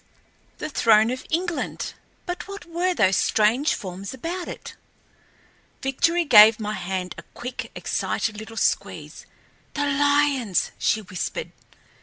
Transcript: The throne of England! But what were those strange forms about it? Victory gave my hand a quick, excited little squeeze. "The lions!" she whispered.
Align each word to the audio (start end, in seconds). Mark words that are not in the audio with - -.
The 0.57 0.67
throne 0.67 1.11
of 1.11 1.27
England! 1.29 1.93
But 2.25 2.47
what 2.47 2.65
were 2.65 2.95
those 2.95 3.17
strange 3.17 3.75
forms 3.75 4.15
about 4.15 4.47
it? 4.47 4.75
Victory 5.83 6.25
gave 6.25 6.59
my 6.59 6.73
hand 6.73 7.13
a 7.19 7.23
quick, 7.35 7.69
excited 7.75 8.39
little 8.39 8.57
squeeze. 8.57 9.27
"The 9.75 9.85
lions!" 9.85 10.71
she 10.79 11.03
whispered. 11.03 11.51